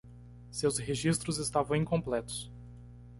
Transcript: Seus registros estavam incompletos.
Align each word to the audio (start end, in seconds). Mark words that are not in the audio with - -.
Seus 0.49 0.79
registros 0.79 1.37
estavam 1.37 1.77
incompletos. 1.77 2.51